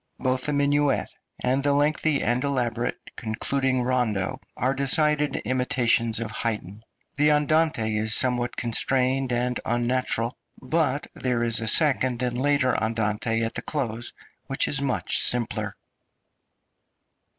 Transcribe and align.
Both 0.17 0.47
the 0.47 0.53
minuet 0.53 1.09
and 1.43 1.61
the 1.63 1.73
lengthy 1.73 2.23
and 2.23 2.43
elaborate 2.43 2.97
concluding 3.15 3.83
rondo 3.83 4.39
are 4.57 4.73
decided 4.73 5.35
imitations 5.45 6.19
of 6.19 6.31
Haydn. 6.31 6.81
The 7.17 7.29
andante 7.29 7.95
is 7.97 8.15
somewhat 8.15 8.55
constrained 8.57 9.31
ami 9.31 9.57
unnatural, 9.63 10.35
but 10.59 11.05
there 11.13 11.43
is 11.43 11.59
a 11.61 11.67
second 11.67 12.23
and 12.23 12.35
later 12.41 12.75
andante 12.75 13.43
at 13.43 13.53
the 13.53 13.61
close, 13.61 14.13
which 14.47 14.67
is 14.67 14.81
much 14.81 15.21
simpler. 15.21 15.75